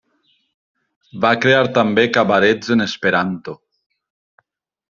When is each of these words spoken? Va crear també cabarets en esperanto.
Va 1.25 1.33
crear 1.43 1.61
també 1.77 2.07
cabarets 2.17 2.75
en 2.77 2.89
esperanto. 2.89 3.59